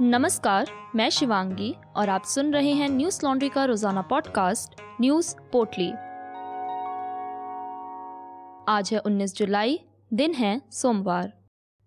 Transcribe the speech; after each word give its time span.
नमस्कार, 0.00 0.66
मैं 0.94 1.10
शिवांगी 1.10 1.74
और 1.96 2.08
आप 2.08 2.24
सुन 2.24 2.52
रहे 2.52 2.72
हैं 2.72 2.88
न्यूज़ 2.88 3.20
लॉन्ड्री 3.24 3.48
का 3.48 3.64
रोज़ाना 3.64 4.02
पॉडकास्ट, 4.02 4.80
न्यूज़ 5.00 5.36
पोटली। 5.52 5.88
आज 8.68 8.90
है 8.92 8.98
19 8.98 9.36
जुलाई, 9.36 9.80
दिन 10.14 10.34
है 10.34 10.62
सोमवार। 10.70 11.32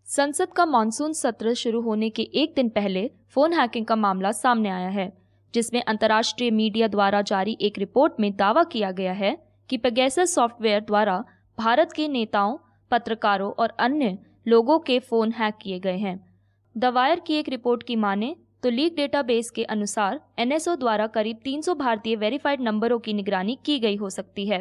संसद 0.05 0.47
का 0.47 0.65
मानसून 0.65 1.13
सत्र 1.13 1.53
शुरू 1.53 1.81
होने 1.81 2.10
के 2.10 2.24
एक 2.24 2.53
दिन 2.55 2.69
पहले 2.69 3.12
फ़ोन 3.29 3.53
हैकिंग 3.53 3.85
का 3.85 3.96
मामला 3.96 4.31
सामने 4.31 4.69
आया 4.69 4.89
है, 4.89 5.17
जिसमें 5.53 5.83
अंतर्राष्ट्रीय 5.83 6.51
मीडिया 6.51 6.87
द्वारा 6.87 7.21
जारी 7.21 7.57
एक 7.62 7.79
रिपोर्ट 7.79 8.13
में 8.19 8.35
दावा 8.35 8.63
किया 8.63 8.91
गया 8.91 9.13
है 9.13 9.37
कि 9.69 9.78
पेगेसस 9.78 10.35
सॉफ्टवेयर 10.35 10.81
द्वारा 10.81 11.23
भारत 11.57 11.91
के 11.91 12.07
नेताओं, 12.07 12.57
पत्रकारों 12.91 13.51
और 13.51 13.69
अन्य 13.69 14.17
लोगों 14.47 14.79
के 14.79 14.99
फ़ोन 14.99 15.31
हैक 15.31 15.55
किए 15.62 15.79
गए 15.79 15.97
हैं। 15.97 16.30
द 16.76 16.85
वायर 16.85 17.20
की 17.20 17.34
एक 17.34 17.50
रिपोर्ट 17.50 17.84
की 17.84 17.95
माने 17.95 18.36
तो 18.64 18.70
लीक 18.70 18.95
डेटाबेस 18.95 19.50
के 19.50 19.64
अनुसार 19.64 20.20
एनएसओ 20.40 20.76
द्वारा 20.76 21.08
करीब 21.08 21.40
300 21.45 21.76
भारतीय 21.76 22.16
वेरीफाइड 22.16 22.62
नंबरों 22.62 23.00
की 23.00 23.14
निगरानी 23.14 23.58
की 23.66 23.80
गई 23.80 23.95
हो 23.95 24.09
सकती 24.09 24.48
है, 24.48 24.59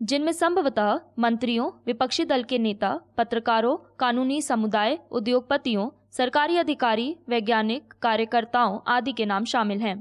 जिनमें 0.00 0.32
संभवतः 0.32 0.98
मंत्रियों, 1.18 1.70
विपक्षी 1.86 2.24
दल 2.24 2.42
के 2.42 2.58
नेता, 2.58 2.98
पत्रकारों, 3.18 3.76
कानूनी 3.98 4.40
समुदाय, 4.42 4.98
उद्योगपतियों, 5.10 5.88
सरकारी 6.10 6.56
अधिकारी, 6.56 7.16
वैज्ञानिक, 7.28 7.92
कार्यकर्ताओं 8.02 8.78
आदि 8.86 9.12
के 9.12 9.26
नाम 9.26 9.44
शामिल 9.44 9.80
हैं। 9.80 9.94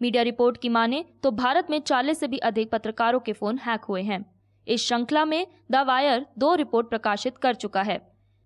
मीडिया 0.00 0.22
रिपोर्ट 0.22 0.56
की 0.56 0.68
माने 0.68 1.04
तो 1.22 1.30
भारत 1.30 1.70
में 1.70 1.78
40 1.80 2.20
से 2.20 2.26
भी 2.26 2.38
अधिक 2.38 2.70
पत्रकारों 2.70 3.20
के 3.20 3.32
फ़ोन 3.32 3.58
हैक 3.58 3.84
हुए 3.84 4.02
हैं। 4.02 4.24
इस 4.66 4.86
श्रृंखला 4.86 5.24
में 5.24 5.46
द 5.70 5.84
वायर 5.86 6.26
दो 6.38 6.54
रिपोर्ट 6.54 6.88
प्रकाशित 6.88 7.38
कर 7.38 7.54
चुका 7.54 7.82
है। 7.82 8.00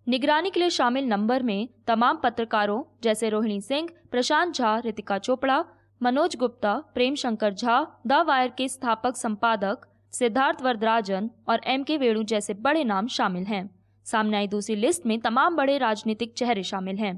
निगरानी 0.06 0.51
के 0.51 0.61
लिए 0.61 0.70
शामिल 0.70 1.05
नंबर 1.05 1.42
में 1.42 1.69
तमाम 1.87 2.16
पत्रकारों 2.16 2.83
जैसे 3.02 3.29
रोहिणी 3.29 3.60
सिंह, 3.60 3.88
प्रशांत 4.10 4.55
झा, 4.55 4.79
रितिका 4.79 5.19
चोपड़ा, 5.19 5.65
मनोज 6.02 6.37
गुप्ता 6.37 6.74
प्रेम 6.95 7.15
शंकर 7.15 7.54
झा, 7.54 8.01
द 8.07 8.13
वायर 8.13 8.51
के 8.51 8.68
स्थापक 8.68 9.16
संपादक 9.16 9.87
सिद्धार्थ 10.13 10.63
वरदराजन 10.63 11.30
और 11.49 11.60
एम 11.66 11.82
के 11.82 11.96
वेणु 11.96 12.23
जैसे 12.23 12.54
बड़े 12.54 12.85
नाम 12.85 13.07
शामिल 13.07 13.45
हैं। 13.45 13.71
सामने 14.04 14.37
आई 14.37 14.49
दूसरी 14.49 14.76
लिस्ट 14.76 15.07
में 15.07 15.21
तमाम 15.21 15.57
बड़े 15.57 15.79
राजनीतिक 15.79 16.35
चेहरे 16.35 16.63
शामिल 16.63 16.96
हैं। 16.96 17.16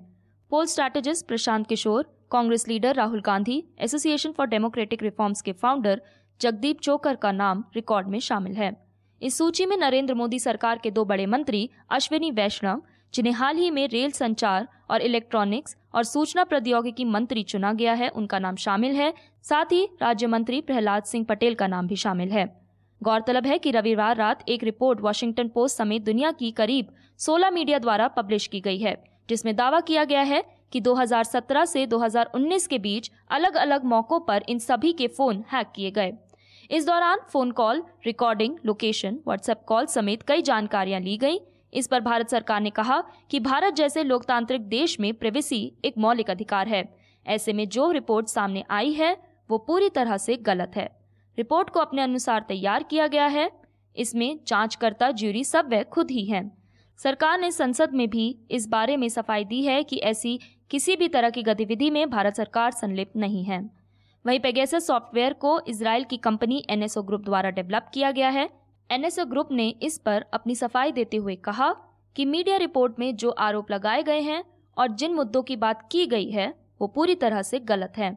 Poll 0.50 0.66
strategist 0.66 1.26
Prashant 1.26 1.66
Kishor, 1.66 2.26
Congress 2.30 2.68
leader 2.68 2.94
Rahul 2.94 3.20
Gandhi, 3.20 3.64
association 3.78 4.32
for 4.32 4.46
democratic 4.46 5.02
reforms 5.02 5.42
के 5.42 5.52
फाउंडर 5.52 6.02
जगदीप 6.40 6.80
चोकर 6.80 7.16
का 7.16 7.32
नाम 7.32 7.64
रिकॉर्ड 7.76 8.08
में 8.08 8.18
शामिल 8.18 8.52
है। 8.52 8.83
इस 9.24 9.38
सूची 9.38 9.66
में 9.66 9.76
नरेंद्र 9.76 10.14
मोदी 10.14 10.38
सरकार 10.38 10.78
के 10.78 10.90
दो 10.90 11.04
बड़े 11.04 11.26
मंत्री, 11.26 11.70
अश्विनी 11.90 12.30
वैष्णव, 12.30 12.82
जिन्हें 13.14 13.32
हाल 13.32 13.56
ही 13.56 13.70
में 13.70 13.88
रेल 13.88 14.10
संचार 14.10 14.68
और 14.90 15.02
इलेक्ट्रॉनिक्स 15.02 15.76
और 15.94 16.04
सूचना 16.04 16.44
प्रौद्योगिकी 16.44 17.04
मंत्री 17.04 17.42
चुना 17.42 17.72
गया 17.72 17.92
है, 17.92 18.08
उनका 18.08 18.38
नाम 18.38 18.56
शामिल 18.56 18.92
है। 18.92 19.12
साथ 19.42 19.64
ही 19.64 19.88
राज्य 20.02 20.26
मंत्री 20.26 20.60
प्रहलाद 20.60 21.02
सिंह 21.02 21.24
पटेल 21.24 21.54
का 21.54 21.66
नाम 21.66 21.86
भी 21.86 21.96
शामिल 21.96 22.30
है। 22.30 22.44
गौरतलब 23.02 23.46
है 23.46 23.58
कि 23.58 23.70
रविवार 23.70 24.16
रात 24.16 24.48
एक 24.48 24.64
रिपोर्ट 24.64 25.00
वॉशिंगटन 25.00 25.48
पोस्ट 25.48 25.78
समेत 25.78 26.02
दुनिया 26.02 26.32
की 26.32 26.50
करीब 26.50 26.88
16 27.18 27.50
मीडिया 27.50 27.78
द्वारा 27.78 28.08
पब्लिश 28.08 28.46
की 28.46 28.60
गई 28.60 28.78
है, 28.78 29.04
जिसमें 29.28 29.56
दावा 29.56 29.80
किया 29.80 30.04
गया 30.04 30.22
है 30.22 30.44
कि 30.72 30.80
2017 30.80 31.64
से 31.64 31.86
2019 31.86 32.66
के 32.66 32.78
बीच 32.78 33.10
अलग 33.30 33.54
अलग 33.54 33.84
मौकों 33.84 34.20
पर 34.20 34.44
इन 34.48 34.58
सभी 34.58 34.92
के 34.92 35.06
फ़ोन 35.08 35.44
हैक 35.52 35.72
किए 35.76 35.90
गए। 35.90 36.12
इस 36.74 36.86
दौरान 36.86 37.18
phone 37.28 37.50
call 37.50 37.82
recording 38.06 38.56
location 38.66 39.18
WhatsApp 39.26 39.60
call 39.66 39.86
समेत 39.86 40.22
कई 40.22 40.42
जानकारियाँ 40.42 41.00
ली 41.00 41.16
गई। 41.16 41.38
इस 41.72 41.86
पर 41.86 42.00
भारत 42.00 42.28
सरकार 42.28 42.60
ने 42.60 42.70
कहा 42.70 43.00
कि 43.30 43.40
भारत 43.40 43.74
जैसे 43.74 44.02
लोकतांत्रिक 44.02 44.62
देश 44.62 44.98
में 45.00 45.14
प्रिवेसी 45.14 45.72
एक 45.84 45.98
मौलिक 45.98 46.30
अधिकार 46.30 46.68
है। 46.68 46.84
ऐसे 47.26 47.52
में 47.52 47.68
जो 47.68 47.90
रिपोर्ट 47.90 48.26
सामने 48.26 48.64
आई 48.70 48.92
है, 48.92 49.16
वो 49.50 49.58
पूरी 49.58 49.88
तरह 49.88 50.16
से 50.16 50.36
गलत 50.36 50.72
है। 50.76 50.88
रिपोर्ट 51.38 51.70
को 51.70 51.80
अपने 51.80 52.02
अनुसार 52.02 52.44
तैयार 52.48 52.82
किया 52.82 53.06
गया 53.06 53.26
है। 53.26 53.50
इसमें 53.96 54.38
जांचकर्ता 54.46 55.10
ज्यूरी 55.10 55.44
सब 55.44 55.72
वह 55.72 55.82
खुद 55.82 56.10
ही 56.10 56.24
है। 56.24 56.50
सरकार 56.98 57.40
ने 57.40 57.50
संसद 57.50 57.94
में 57.94 58.08
भी 58.10 58.38
इस 58.50 58.68
बारे 58.68 58.96
में 58.96 59.08
सफ़ाई 59.08 59.44
दी 59.44 59.62
है 59.62 59.82
कि 59.84 59.96
ऐसी 59.96 60.38
किसी 60.70 60.96
भी 60.96 61.08
तरह 61.08 61.30
की 61.30 61.42
गतिविधि 61.42 61.90
में 61.90 62.10
भारत 62.10 62.34
सरकार 62.34 62.70
संलिप्त 62.70 63.16
नहीं 63.16 63.44
है। 63.44 63.83
वहीं 64.24 64.40
पेगेसस 64.40 64.86
सॉफ्टवेयर 64.86 65.32
को 65.32 65.58
इसराइल 65.60 66.04
की 66.04 66.16
कंपनी 66.16 66.64
एनएसओ 66.70 67.02
ग्रुप 67.02 67.20
द्वारा 67.20 67.50
डेवलप 67.50 67.90
किया 67.94 68.10
गया 68.10 68.28
है। 68.28 68.48
एनएसओ 68.90 69.24
ग्रुप 69.24 69.48
ने 69.52 69.68
इस 69.82 69.98
पर 69.98 70.24
अपनी 70.34 70.54
सफ़ाई 70.54 70.92
देते 70.92 71.16
हुए 71.16 71.34
कहा 71.36 71.72
कि 72.16 72.24
मीडिया 72.24 72.56
रिपोर्ट 72.56 72.98
में 72.98 73.14
जो 73.16 73.30
आरोप 73.30 73.70
लगाए 73.70 74.02
गए 74.02 74.20
हैं 74.20 74.42
और 74.76 74.88
जिन 74.92 75.14
मुद्दों 75.14 75.42
की 75.42 75.56
बात 75.56 75.88
की 75.92 76.06
गई 76.06 76.30
है, 76.30 76.54
वो 76.80 76.86
पूरी 76.86 77.14
तरह 77.14 77.42
से 77.42 77.58
गलत 77.60 77.92
है। 77.96 78.16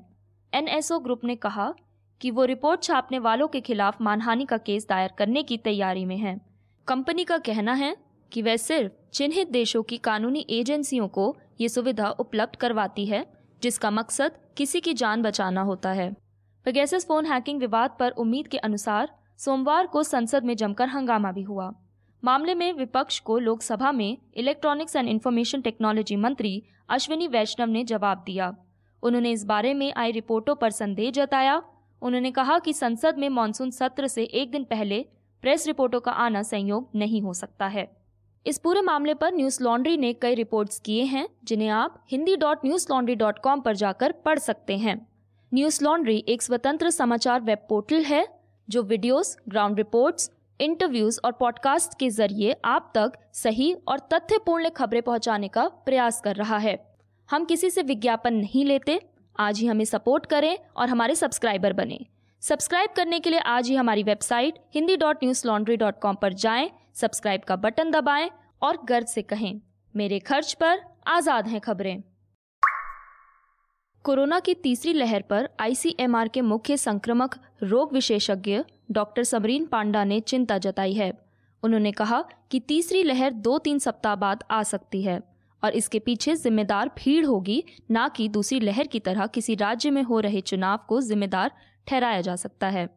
एनएसओ 0.54 1.00
ग्रुप 1.00 1.24
ने 1.24 1.36
कहा 1.36 1.74
कि 2.22 2.32
वो 2.32 2.46
रिपोर्ट 2.46 2.84
छापने 2.84 3.20
वालों 3.20 3.48
के 3.48 3.62
खिलाफ 3.62 4.02
मानहानि 4.02 4.46
का 4.46 4.58
केस 4.58 4.88
दायर 4.90 5.12
करने 5.18 5.44
की 5.44 5.58
तैयारी 5.58 6.06
में 6.06 6.18
है। 6.18 6.40
कंपनी 6.88 7.24
का 7.24 7.38
कहना 7.38 7.74
है 7.74 7.96
कि 8.32 8.42
वह 8.42 8.56
सिर्फ़ 8.58 8.94
चिन्हित 9.14 9.52
देशों 9.52 9.84
की 9.84 9.98
कानूनी 9.98 10.46
एजेंसियों 10.50 11.08
को 11.08 11.36
ये 11.62 11.70
सुविधा 11.70 12.10
उपलब्ध 12.10 12.56
करवाती 12.56 13.06
है 13.06 13.26
जिसका 13.64 13.92
मकसद 13.92 14.32
किसी 14.58 14.80
की 14.80 14.94
जान 14.94 15.22
बचाना 15.22 15.62
होता 15.62 15.92
है। 15.92 16.16
पेगेसस 16.66 17.06
फ़ोन 17.08 17.26
हैकिंग 17.26 17.60
विवाद 17.60 17.98
पर 18.00 18.12
उम्मीद 18.12 18.48
के 18.48 18.58
अनुसार 18.58 19.10
सोमवार 19.38 19.88
को 19.88 20.04
संसद 20.04 20.44
में 20.44 20.56
जमकर 20.56 20.88
हंगामा 20.88 21.32
भी 21.32 21.42
हुआ। 21.42 21.74
मामले 22.24 22.56
में 22.56 22.74
विपक्ष 22.74 23.20
को 23.20 23.40
लोकसभा 23.40 23.92
में 23.92 24.18
इलेक्ट्रॉनिक्स 24.34 24.96
एंड 24.96 25.10
इंफॉर्मेशन 25.10 25.62
टेक्नोलॉजी 25.62 26.16
मंत्री 26.16 26.64
अश्विनी 26.90 27.28
वैष्णव 27.28 27.68
ने 27.68 27.84
जवाब 27.84 28.24
दिया। 28.26 28.56
उन्होंने 29.04 29.32
इस 29.32 29.46
बारे 29.46 29.74
में 29.74 29.94
आई 29.94 30.12
रिपोर्टों 30.12 30.56
पर 30.56 30.70
संदेह 30.70 31.12
जताया। 31.12 31.64
उन्होंने 32.02 32.32
कहा 32.32 32.60
कि 32.60 32.74
संसद 32.74 33.18
में 33.18 33.30
मानसून 33.30 33.72
सत्र 33.72 34.08
से 34.08 34.24
एक 34.24 34.52
दिन 34.52 34.64
पहले 34.64 35.06
प्रेस 35.42 35.68
रिपोर्टों 35.68 36.00
का 36.00 36.12
आना 36.12 36.42
संयोग 36.42 36.90
नहीं 36.96 37.22
हो 37.22 37.34
सकता 37.34 37.68
है। 37.68 37.97
इस 38.48 38.58
पूरे 38.58 38.82
मामले 38.82 39.14
पर 39.14 39.34
न्यूज़ 39.34 39.64
लॉन्ड्री 39.64 39.96
ने 39.98 40.12
कई 40.14 40.36
रिपोर्ट्स 40.36 40.80
किए 40.80 41.04
हैं 41.04 41.28
जिन्हें 41.44 41.70
आप 41.70 41.96
Hindi 42.12 42.36
dot 42.36 42.60
news 42.66 42.86
laundry 42.92 43.16
dot 43.16 43.40
com 43.40 43.62
पर 43.62 43.76
जाकर 43.76 44.12
पढ़ 44.26 44.40
सकते 44.40 44.78
हैं। 44.78 44.96
न्यूज़ 45.52 45.84
लॉन्ड्री 45.84 46.24
एक 46.28 46.42
स्वतंत्र 46.42 46.90
समाचार 46.90 47.42
वेब 47.42 47.66
पोर्टल 47.70 48.04
है 48.04 48.26
जो 48.70 48.84
वीडियोस, 48.84 49.38
ग्राउंड 49.50 49.78
रिपोर्ट्स 49.78 50.30
इंटरव्यूज़ 50.60 51.20
और 51.26 51.32
पॉडकास्ट 51.32 52.00
के 52.00 52.10
ज़रिए 52.10 52.56
आप 52.66 52.92
तक 52.96 53.20
सही 53.34 53.74
और 53.88 54.00
तथ्यपूर्ण 54.14 54.70
खबरें 54.70 55.02
पहुँचाने 55.02 55.48
का 55.48 55.68
प्रयास 55.86 56.22
कर 56.22 56.36
रहा 56.36 56.58
है। 56.58 56.78
हम 57.30 57.46
किसी 57.46 57.70
से 57.70 57.82
विज्ञापन 57.84 58.34
नहीं 58.34 58.66
लेते 58.66 59.00
आज 59.40 59.60
ही 59.60 59.68
हमें 59.68 59.86
सपोर्ट 59.86 60.26
करें 60.26 60.58
और 60.78 60.90
हमारे 60.90 61.16
सब्सक्राइबर 61.16 61.74
बने। 61.74 62.06
सब्सक्राइब 62.42 62.90
करने 62.96 63.20
के 63.20 63.30
लिए 63.30 63.40
आज 63.40 63.70
ही 63.70 63.76
हमारी 63.76 64.04
website 64.04 64.66
Hindi 64.76 64.98
dot 64.98 65.24
news 65.24 65.48
laundry 65.48 65.78
dot 65.78 66.00
com 66.00 66.16
पर 66.16 66.34
जाएँ 66.34 66.70
सब्सक्राइब 66.98 67.42
का 67.42 67.56
बटन 67.56 67.92
दबाएँ 67.92 68.30
और 68.62 68.78
गर्व 68.86 69.06
से 69.06 69.22
कहें, 69.22 69.62
मेरे 69.96 70.20
खर्च 70.20 70.54
पर 70.54 70.80
आज़ाद 71.08 71.48
हैं 71.48 71.62
खबरें। 71.62 72.02
कोरोना 74.06 74.40
की 74.40 74.54
तीसरी 74.54 74.94
लहर 74.94 75.22
पर 75.22 75.50
आईसीएमआर 75.60 76.28
के 76.28 76.42
मुख्य 76.42 76.78
संक्रमक 76.78 77.36
रोग 77.64 77.94
विशेषज्ञ 77.94 78.60
डॉक्टर 78.92 79.24
समरीन 79.24 79.66
पांडा 79.66 80.04
ने 80.04 80.20
चिंता 80.20 80.58
जताई 80.58 80.94
है। 80.94 81.12
उन्होंने 81.64 81.92
कहा 81.92 82.24
कि 82.52 82.60
तीसरी 82.60 83.04
लहर 83.04 83.34
दो 83.34 83.58
तीन 83.58 83.80
सप्ताह 83.80 84.16
बाद 84.16 84.44
आ 84.52 84.62
सकती 84.64 85.02
है 85.02 85.22
और 85.64 85.74
इसके 85.74 86.00
पीछे 86.00 86.36
जिम्मेदार 86.36 86.92
भीड़ 86.98 87.26
होगी, 87.26 87.64
ना 87.92 88.08
कि 88.08 88.28
दूसरी 88.30 88.60
लहर 88.60 88.88
की 88.88 89.00
तरह 89.00 89.28
किसी 89.28 89.56
राज्य 89.56 89.90
में 89.92 90.04
हो 90.04 90.20
रहे 90.20 90.42
चुनाव 90.42 90.80
को 90.88 91.02
जिम्मेदार 91.02 91.52
ठहराया 91.88 92.22
जा 92.22 92.36
सकता 92.36 92.68
है। 92.70 92.90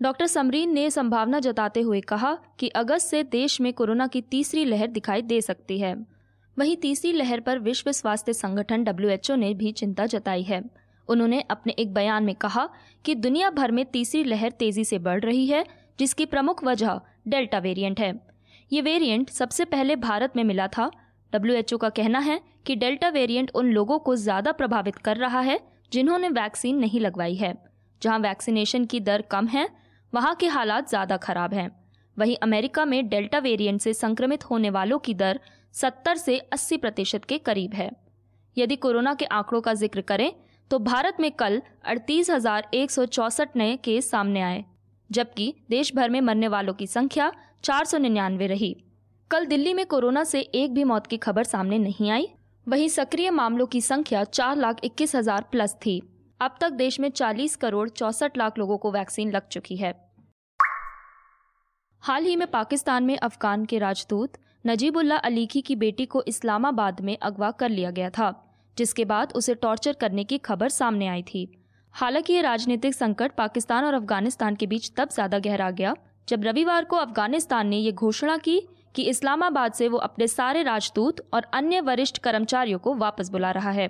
डॉक्टर 0.00 0.26
समरीन 0.26 0.72
ने 0.74 0.90
संभावना 0.90 1.38
जताते 1.40 1.80
हुए 1.80 2.00
कहा 2.00 2.36
कि 2.58 2.68
अगस्त 2.68 3.06
से 3.06 3.22
देश 3.24 3.60
में 3.60 3.72
कोरोना 3.72 4.06
की 4.06 4.20
तीसरी 4.20 4.64
लहर 4.64 4.86
दिखाई 4.86 5.22
दे 5.22 5.40
सकती 5.40 5.78
है। 5.78 5.94
वहीं 6.56 6.76
तीसरी 6.76 7.12
लहर 7.12 7.40
पर 7.40 7.58
विश्व 7.58 7.90
स्वास्थ्य 7.92 8.32
संगठन 8.32 8.84
डब्ल्यू 8.84 9.36
ने 9.36 9.52
भी 9.54 9.70
चिंता 9.72 10.06
जताई 10.06 10.42
है। 10.42 10.62
उन्होंने 11.08 11.40
अपने 11.40 11.72
एक 11.72 11.94
बयान 11.94 12.24
में 12.24 12.34
कहा 12.34 12.68
कि 13.04 13.14
दुनिया 13.14 13.50
भर 13.50 13.70
में 13.70 13.84
तीसरी 13.86 14.22
लहर 14.24 14.50
तेज़ी 14.50 14.84
से 14.84 14.98
बढ़ 14.98 15.20
रही 15.20 15.46
है, 15.46 15.64
जिसकी 15.98 16.26
प्रमुख 16.26 16.64
वजह 16.64 17.00
डेल्टा 17.28 17.58
वेरिएंट 17.58 18.00
है। 18.00 18.12
ये 18.70 18.80
वेरिएंट 18.80 19.30
सबसे 19.30 19.64
पहले 19.66 19.96
भारत 19.98 20.36
में 20.36 20.42
मिला 20.44 20.66
था। 20.68 20.90
डब्ल्यूएचओ 21.32 21.76
का 21.76 21.88
कहना 21.90 22.18
है 22.18 22.40
कि 22.66 22.76
डेल्टा 22.76 23.08
वेरिएंट 23.08 23.50
उन 23.54 23.70
लोगों 23.72 23.98
को 23.98 24.16
ज़्यादा 24.16 24.52
प्रभावित 24.52 24.96
कर 24.96 25.16
रहा 25.16 25.40
है, 25.40 25.58
जिन्होंने 25.92 26.28
वैक्सीन 26.30 26.78
नहीं 26.78 27.00
लगवाई 27.00 27.34
है, 27.34 27.54
जहाँ 28.02 28.18
वैक्सीनेशन 28.18 28.84
की 28.84 29.00
दर 29.00 29.22
कम 29.30 29.46
है 29.46 29.68
वहाँ 30.14 30.34
के 30.34 30.46
हालात 30.46 30.88
ज़्यादा 30.88 31.16
खराब 31.16 31.54
हैं। 31.54 31.70
वहीं 32.16 32.36
अमेरिका 32.42 32.84
में 32.84 33.08
डेल्टा 33.08 33.38
वेरिएंट 33.38 33.80
से 33.80 33.92
संक्रमित 33.94 34.44
होने 34.44 34.70
वालों 34.70 34.98
की 34.98 35.14
दर 35.14 35.40
70 35.74 36.16
से 36.16 36.38
80 36.52 36.76
प्रतिशत 36.78 37.24
के 37.24 37.38
करीब 37.38 37.74
है। 37.74 37.90
यदि 38.56 38.76
कोरोना 38.76 39.14
के 39.14 39.24
आंकड़ों 39.26 39.60
का 39.60 39.74
ज़िक्र 39.74 40.00
करें 40.02 40.30
तो 40.70 40.78
भारत 40.80 41.16
में 41.20 41.30
कल 41.32 41.60
अड़तीस 41.84 42.30
नए 43.56 43.76
केस 43.76 44.10
सामने 44.10 44.40
आए, 44.40 44.64
जबकि 45.10 45.52
देश 45.70 45.94
भर 45.96 46.10
में 46.10 46.20
मरने 46.20 46.48
वालों 46.48 46.74
की 46.74 46.86
संख्या 46.86 47.30
चार 47.64 47.84
सौ 47.84 47.98
निन्यानवे 47.98 48.46
रही। 48.46 48.74
कल 49.30 49.46
दिल्ली 49.46 49.74
में 49.74 49.84
कोरोना 49.86 50.24
से 50.24 50.40
एक 50.40 50.74
भी 50.74 50.84
मौत 50.84 51.06
की 51.06 51.16
खबर 51.18 51.44
सामने 51.44 51.78
नहीं 51.78 52.10
आई, 52.10 52.28
वहीं 52.66 52.88
सक्रिय 52.90 53.30
मामलों 53.32 53.66
की 53.66 53.80
संख्या 53.82 54.24
चार 54.24 54.56
लाख 54.56 54.84
इक्कीस 54.84 55.16
हज़ार 55.16 55.44
प्लस 55.52 55.74
थी। 55.76 56.02
अब 56.40 56.56
तक 56.60 56.70
देश 56.70 56.98
में 57.00 57.08
40 57.10 57.56
करोड़ 57.56 57.88
चौसठ 57.88 58.36
लाख 58.38 58.58
लोगों 58.58 58.78
को 58.78 58.90
वैक्सीन 58.92 59.30
लग 59.30 59.48
चुकी 59.48 59.76
है। 59.76 59.92
हाल 62.02 62.24
ही 62.24 62.36
में 62.36 62.46
पाकिस्तान 62.46 63.04
में 63.04 63.16
अफगान 63.16 63.64
के 63.64 63.78
राजदूत 63.78 64.36
नजीबुल्ला 64.66 65.16
अलीखी 65.16 65.60
की 65.60 65.76
बेटी 65.76 66.06
को 66.06 66.22
इस्लामाबाद 66.22 67.00
में 67.00 67.16
अगवा 67.22 67.50
कर 67.50 67.68
लिया 67.68 67.90
गया 67.90 68.10
था, 68.10 68.32
जिसके 68.76 69.04
बाद 69.04 69.32
उसे 69.32 69.54
टॉर्चर 69.54 69.92
करने 69.92 70.24
की 70.24 70.38
खबर 70.38 70.68
सामने 70.68 71.06
आई 71.06 71.22
थी। 71.22 71.48
हालाँकि 71.94 72.32
ये 72.32 72.42
राजनीतिक 72.42 72.94
संकट 72.94 73.32
पाकिस्तान 73.32 73.84
और 73.84 73.94
अफ़गानिस्तान 73.94 74.56
के 74.56 74.66
बीच 74.66 74.92
तब 74.96 75.08
ज़्यादा 75.08 75.38
गहरा 75.38 75.70
गया, 75.70 75.94
जब 76.28 76.44
रविवार 76.44 76.84
को 76.84 76.96
अफ़गानिस्तान 76.96 77.68
ने 77.68 77.76
ये 77.76 77.92
घोषणा 77.92 78.36
की 78.36 78.60
कि 78.94 79.02
इस्लामाबाद 79.02 79.72
से 79.72 79.88
वो 79.88 79.98
अपने 79.98 80.26
सारे 80.28 80.62
राजदूत 80.62 81.28
और 81.34 81.46
अन्य 81.54 81.80
वरिष्ठ 81.80 82.18
कर्मचारियों 82.18 82.78
को 82.78 82.94
वापस 82.96 83.28
बुला 83.28 83.50
रहा 83.50 83.70
है। 83.70 83.88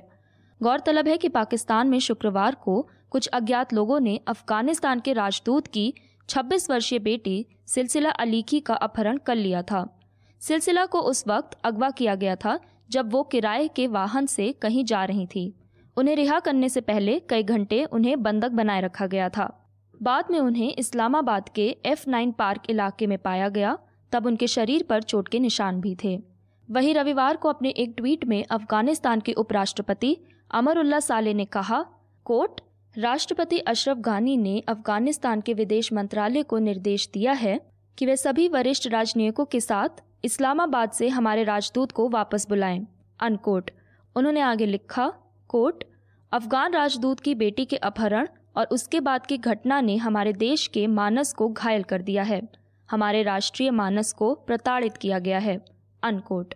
गौरतलब 0.62 1.09
है 1.09 1.17
कि 1.17 1.29
पाकिस्तान 1.29 1.89
में 1.89 1.99
शुक्रवार 1.99 2.55
को 2.55 2.89
कुछ 3.11 3.27
अज्ञात 3.27 3.73
लोगों 3.73 4.01
ने 4.01 4.21
अफ़गानिस्तान 4.29 5.01
के 5.01 5.12
राजदूत 5.12 5.67
की 5.67 5.95
26 6.29 6.71
वर्षीय 6.71 6.99
बेटी 6.99 7.47
सिलसिला 7.67 8.11
अलीखी 8.11 8.61
का 8.61 8.75
अपहरण 8.75 9.17
कर 9.17 9.37
लिया 9.37 9.62
था। 9.62 10.01
सिलसिला 10.41 10.87
को 10.87 11.01
उस 11.01 11.25
वक्त 11.29 11.59
अगवा 11.65 11.91
किया 11.91 12.15
गया 12.15 12.37
था 12.37 12.61
जब 12.91 13.12
वो 13.12 13.23
किराए 13.23 13.69
के 13.69 13.87
वाहन 13.87 14.27
से 14.27 14.53
कहीं 14.53 14.85
जा 14.85 15.05
रही 15.05 15.27
थी। 15.27 15.55
उन्हें 15.97 16.17
रिहा 16.17 16.41
करने 16.41 16.69
से 16.69 16.81
पहले 16.81 17.21
कई 17.21 17.43
घंटे 17.43 17.85
उन्हें 17.85 18.23
बंधक 18.23 18.50
बनाए 18.50 18.81
रखा 18.81 19.07
गया 19.07 19.29
था। 19.29 19.71
बाद 20.03 20.25
में 20.31 20.39
उन्हें 20.39 20.75
इस्लामाबाद 20.75 21.49
के 21.49 21.77
एफ़ 21.87 22.11
नाइन 22.11 22.33
पार्क 22.33 22.62
इलाके 22.71 23.07
में 23.07 23.19
पाया 23.19 23.49
गया, 23.49 23.79
तब 24.12 24.27
उनके 24.27 24.47
शरीर 24.47 24.83
पर 24.83 25.03
चोट 25.03 25.29
के 25.29 25.39
निशान 25.39 25.81
भी 25.81 25.97
थे। 26.05 26.34
वहीं 26.70 26.94
रविवार 26.94 27.37
को 27.37 27.49
अपने 27.49 27.69
एक 27.69 27.94
ट्वीट 27.96 28.25
में 28.25 28.44
अफ़गानिस्तान 28.50 29.20
के 29.20 29.32
उपराष्ट्रपति 29.32 30.16
अमरुल्ला 30.50 31.00
साले 31.00 31.34
ने 31.34 31.44
कहा 31.44 31.84
कोट 32.25 32.61
राष्ट्रपति 32.99 33.58
अशरफ 33.58 33.96
गानी 33.96 34.37
ने 34.37 34.61
अफ़गानिस्तान 34.69 35.40
के 35.40 35.55
विदेश 35.55 35.93
मंत्रालय 35.93 36.43
को 36.43 36.58
निर्देश 36.58 37.08
दिया 37.14 37.32
है 37.32 37.61
कि 37.99 38.06
वे 38.06 38.16
सभी 38.16 38.49
वरिष्ठ 38.49 38.88
राजनयिकों 38.88 39.44
के 39.44 39.61
साथ 39.61 39.88
इस्लामाबाद 40.25 40.90
से 40.90 41.08
हमारे 41.08 41.44
राजदूत 41.44 41.93
को 41.93 42.08
वापस 42.08 42.49
बुलाएँ। 42.49 42.87
अनकोट। 43.20 43.70
उन्होंने 44.16 44.40
आगे 44.40 44.66
लिखा 44.66 45.12
कोट 45.49 45.84
अफगान 46.32 46.72
राजदूत 46.72 47.20
की 47.20 47.34
बेटी 47.34 47.64
के 47.64 47.76
अपहरण 47.76 48.28
और 48.56 48.66
उसके 48.66 49.00
बाद 49.00 49.26
की 49.26 49.38
घटना 49.38 49.81
ने 49.81 49.96
हमारे 49.96 50.32
देश 50.32 50.66
के 50.66 50.87
मानस 50.87 51.32
को 51.32 51.49
घायल 51.49 51.82
कर 51.82 52.02
दिया 52.02 52.22
है। 52.22 52.49
हमारे 52.90 53.22
राष्ट्रीय 53.22 53.70
मानस 53.70 54.12
को 54.12 54.34
प्रताड़ित 54.34 54.96
किया 54.96 55.19
गया 55.19 55.38
है। 55.38 55.74
अनकोट 56.05 56.55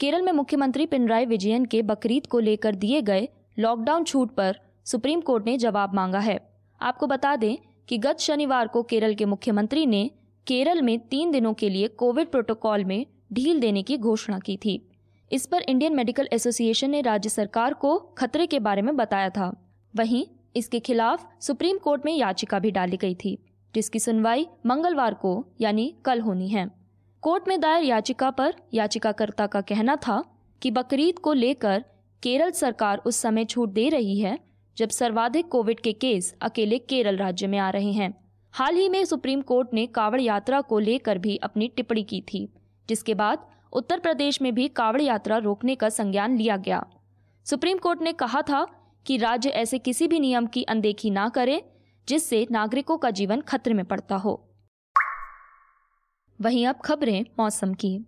केरल 0.00 0.22
में 0.22 0.32
मुख्यमंत्री 0.32 0.86
पिनराई 0.86 1.26
विजयन 1.26 1.64
के 1.64 1.82
बकरीद 1.82 2.26
को 2.26 2.38
लेकर 2.38 2.74
दिए 2.74 3.02
गए 3.02 3.28
लॉकडाउन 3.58 4.04
छूट 4.04 4.34
पर 4.34 4.60
सुप्रीम 4.84 5.20
कोर्ट 5.20 5.46
ने 5.46 5.56
जवाब 5.58 5.94
मांगा 5.94 6.18
है। 6.18 6.38
आपको 6.80 7.06
बता 7.06 7.36
दें 7.36 7.56
कि 7.88 7.98
गत 7.98 8.18
शनिवार 8.18 8.68
को 8.68 8.82
केरल 8.82 9.14
के 9.14 9.24
मुख्यमंत्री 9.24 9.86
ने 9.86 10.10
केरल 10.46 10.82
में 10.82 10.98
तीन 10.98 11.30
दिनों 11.30 11.54
के 11.54 11.68
लिए 11.68 11.88
कोविड 11.88 12.30
प्रोटोकॉल 12.30 12.84
में 12.84 13.06
ढील 13.32 13.60
देने 13.60 13.82
की 13.82 13.96
घोषणा 13.96 14.38
की 14.38 14.56
थी। 14.56 14.90
इस 15.32 15.46
पर 15.46 15.62
इंडियन 15.62 15.96
मेडिकल 15.96 16.28
एसोसिएशन 16.32 16.90
ने 16.90 17.00
राज्य 17.00 17.28
सरकार 17.28 17.74
को 17.74 17.98
खतरे 17.98 18.46
के 18.46 18.58
बारे 18.58 18.82
में 18.82 18.96
बताया 18.96 19.30
था। 19.30 19.52
वहीं 19.96 20.26
इसके 20.56 20.80
खिलाफ 20.80 21.28
सुप्रीम 21.40 21.78
कोर्ट 21.78 22.02
में 22.04 22.12
याचिका 22.12 22.58
भी 22.58 22.70
डाली 22.70 22.96
गई 22.96 23.14
थी, 23.14 23.38
जिसकी 23.74 23.98
सुनवाई 23.98 24.46
मंगलवार 24.66 25.14
को, 25.14 25.46
यानी 25.60 25.94
कल 26.04 26.20
होनी 26.20 26.48
है। 26.48 26.79
कोर्ट 27.22 27.48
में 27.48 27.60
दायर 27.60 27.84
याचिका 27.84 28.30
पर 28.30 28.54
याचिकाकर्ता 28.74 29.46
का 29.46 29.60
कहना 29.60 29.96
था 29.96 30.24
कि 30.62 30.70
बकरीद 30.70 31.18
को 31.18 31.32
लेकर 31.32 31.84
केरल 32.22 32.50
सरकार 32.50 32.98
उस 32.98 33.16
समय 33.16 33.44
छूट 33.44 33.68
दे 33.68 33.88
रही 33.88 34.20
है, 34.20 34.38
जब 34.76 34.88
सर्वाधिक 34.88 35.48
कोविड 35.48 35.80
के 35.80 35.92
केस 35.92 36.34
अकेले 36.42 36.78
केरल 36.78 37.16
राज्य 37.16 37.46
में 37.46 37.58
आ 37.58 37.70
रहे 37.70 37.92
हैं। 37.92 38.14
हाल 38.52 38.74
ही 38.74 38.88
में 38.88 39.04
सुप्रीम 39.04 39.42
कोर्ट 39.42 39.68
ने 39.74 39.86
कावड़ 39.86 40.20
यात्रा 40.20 40.60
को 40.60 40.78
लेकर 40.78 41.18
भी 41.18 41.36
अपनी 41.36 41.68
टिप्पणी 41.68 42.02
की 42.02 42.20
थी, 42.20 42.52
जिसके 42.88 43.14
बाद 43.14 43.46
उत्तर 43.72 43.98
प्रदेश 43.98 44.42
में 44.42 44.54
भी 44.54 44.68
कावड़ 44.68 45.02
यात्रा 45.02 45.36
रोकने 45.36 45.74
का 45.74 45.88
संज्ञान 45.88 46.36
लिया 46.36 46.56
गया। 46.56 46.86
सुप्रीम 47.44 47.78
कोर्ट 47.78 48.02
ने 48.02 48.12
कहा 48.12 48.42
था 48.42 48.66
कि 49.06 49.16
राज्य 49.16 49.48
ऐसे 49.48 49.78
किसी 49.78 50.08
भी 50.08 50.20
नियम 50.20 50.46
की 50.46 50.62
अनदेखी 50.62 51.10
ना 51.10 51.28
करे, 51.28 51.62
जिससे 52.08 52.46
नागरिकों 52.50 52.98
का 52.98 53.10
जीवन 53.10 53.40
खतरे 53.40 53.74
में 53.74 53.84
पड़ता 53.84 54.16
हो। 54.16 54.49
वहीं 56.40 56.66
अब 56.66 56.78
खबरें 56.84 57.24
मौसम 57.38 57.72
की। 57.74 57.98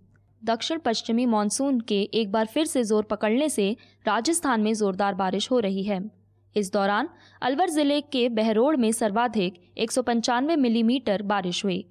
दक्षिण 0.43 0.79
पश्चिमी 0.79 1.25
मानसून 1.26 1.81
के 1.81 2.00
एक 2.14 2.31
बार 2.32 2.46
फिर 2.46 2.67
से 2.67 2.82
ज़ोर 2.82 3.05
पकड़ने 3.05 3.49
से 3.49 3.70
राजस्थान 4.06 4.61
में 4.61 4.73
जोरदार 4.75 5.14
बारिश 5.14 5.50
हो 5.50 5.58
रही 5.58 5.82
है। 5.82 6.00
इस 6.56 6.73
दौरान 6.73 7.08
अलवर 7.43 7.70
ज़िले 7.70 8.00
के 8.02 8.29
बहरोड़ 8.29 8.76
में 8.76 8.90
सर्वाधिक 8.93 9.55
एक 9.79 9.93
सौ 9.93 10.02
पंचानवे 10.02 10.56
मिलीमीटर 10.56 11.23
बारिश 11.23 11.64
हुई। 11.64 11.84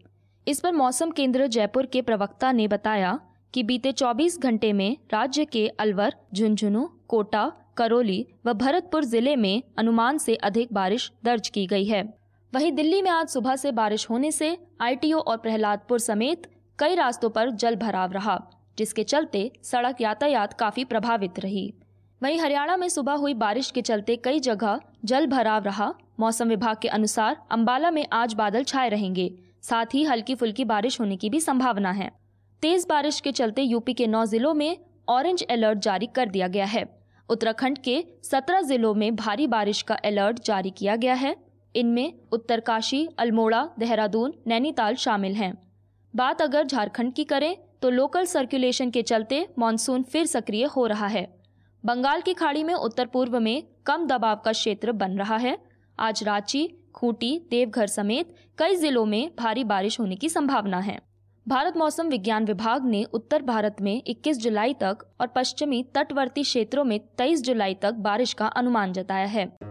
इस 0.47 0.59
पर 0.59 0.71
मौसम 0.71 1.11
केंद्र 1.11 1.47
जयपुर 1.47 1.85
के 1.85 2.01
प्रवक्ता 2.01 2.51
ने 2.51 2.67
बताया 2.67 3.19
कि 3.53 3.63
बीते 3.63 3.91
24 3.91 4.39
घंटे 4.39 4.71
में 4.73 4.97
राज्य 5.13 5.45
के 5.45 5.67
अलवर, 5.67 6.13
झुंझुनू, 6.33 6.89
कोटा, 7.07 7.51
करौली 7.77 8.25
व 8.45 8.53
भरतपुर 8.53 9.05
ज़िले 9.05 9.35
में 9.35 9.61
अनुमान 9.77 10.17
से 10.17 10.35
अधिक 10.35 10.73
बारिश 10.73 11.11
दर्ज 11.23 11.49
की 11.49 11.65
गई 11.67 11.85
है। 11.85 12.03
वहीं 12.53 12.71
दिल्ली 12.71 13.01
में 13.01 13.09
आज 13.11 13.27
सुबह 13.29 13.55
से 13.55 13.71
बारिश 13.71 14.09
होने 14.09 14.31
से 14.31 14.57
आईटीओ 14.81 15.17
और 15.17 15.37
प्रहलादपुर 15.37 15.99
समेत 15.99 16.47
कई 16.79 16.95
रास्तों 16.95 17.29
पर 17.29 17.49
जल 17.51 17.75
भराव 17.75 18.11
रहा, 18.11 18.39
जिसके 18.77 19.03
चलते 19.03 19.51
सड़क 19.63 20.01
यातायात 20.01 20.53
काफ़ी 20.53 20.83
प्रभावित 20.85 21.39
रही। 21.39 21.73
वहीं 22.21 22.39
हरियाणा 22.39 22.75
में 22.77 22.87
सुबह 22.89 23.13
हुई 23.13 23.33
बारिश 23.33 23.69
के 23.71 23.81
चलते 23.81 24.15
कई 24.15 24.39
जगह 24.39 24.79
जल 25.05 25.27
भराव 25.27 25.63
रहा। 25.63 25.93
मौसम 26.19 26.49
विभाग 26.49 26.77
के 26.81 26.87
अनुसार 26.87 27.37
अंबाला 27.51 27.91
में 27.91 28.05
आज 28.13 28.33
बादल 28.33 28.63
छाए 28.63 28.89
रहेंगे, 28.89 29.31
साथ 29.61 29.93
ही 29.93 30.03
हल्की 30.03 30.35
फुल्की 30.35 30.65
बारिश 30.65 30.99
होने 30.99 31.15
की 31.15 31.29
भी 31.29 31.39
संभावना 31.39 31.91
है। 31.91 32.11
तेज 32.63 32.85
बारिश 32.89 33.19
के 33.19 33.31
चलते 33.31 33.61
यूपी 33.61 33.93
के 33.93 34.07
नौ 34.07 34.25
जिलों 34.25 34.53
में 34.53 34.77
ऑरेंज 35.09 35.43
अलर्ट 35.43 35.79
जारी 35.79 36.07
कर 36.07 36.29
दिया 36.29 36.47
गया 36.47 36.65
है। 36.65 36.83
उत्तराखंड 37.29 37.77
के 37.77 38.03
सत्रह 38.23 38.61
जिलों 38.61 38.93
में 38.93 39.15
भारी 39.15 39.47
बारिश 39.47 39.81
का 39.81 39.95
अलर्ट 39.95 40.43
जारी 40.45 40.69
किया 40.69 40.95
गया 40.95 41.13
है। 41.13 41.35
इनमें 41.75 42.13
उत्तरकाशी, 42.31 43.07
अल्मोड़ा, 43.19 43.69
देहरादून, 43.79 44.33
नैनीताल 44.47 44.95
शामिल 44.95 45.35
हैं। 45.35 45.53
बात 46.15 46.41
अगर 46.41 46.65
झारखंड 46.65 47.13
की 47.13 47.23
करें 47.23 47.57
तो 47.81 47.89
लोकल 47.89 48.25
सर्कुलेशन 48.25 48.89
के 48.89 49.01
चलते 49.01 49.47
मानसून 49.59 50.03
फिर 50.03 50.25
सक्रिय 50.25 50.65
हो 50.65 50.85
रहा 50.87 51.07
है। 51.07 51.41
बंगाल 51.85 52.21
की 52.21 52.33
खाड़ी 52.33 52.63
में 52.63 52.73
उत्तर 52.73 53.05
पूर्व 53.05 53.39
में 53.39 53.63
कम 53.85 54.07
दबाव 54.07 54.35
का 54.35 54.51
क्षेत्र 54.51 54.91
बन 54.91 55.11
रहा 55.11 55.37
है। 55.37 55.57
आज 55.99 56.23
रांची, 56.23 56.69
खूंटी, 56.93 57.47
देवघर 57.49 57.87
समेत 57.87 58.35
कई 58.57 58.75
जिलों 58.75 59.05
में 59.05 59.31
भारी 59.39 59.63
बारिश 59.63 59.99
होने 59.99 60.15
की 60.15 60.29
संभावना 60.29 60.79
है। 60.79 60.99
भारत 61.47 61.77
मौसम 61.77 62.07
विज्ञान 62.07 62.45
विभाग 62.45 62.85
ने 62.85 63.03
उत्तर 63.03 63.41
भारत 63.41 63.75
में 63.81 64.01
21 64.07 64.37
जुलाई 64.37 64.73
तक 64.73 64.97
और 65.21 65.27
पश्चिमी 65.27 65.83
तटवर्ती 65.95 66.43
क्षेत्रों 66.43 66.83
में 66.83 66.99
23 67.17 67.41
जुलाई 67.41 67.73
तक 67.73 67.91
बारिश 67.91 68.33
का 68.33 68.47
अनुमान 68.47 68.93
जताया 68.93 69.25
है। 69.25 69.70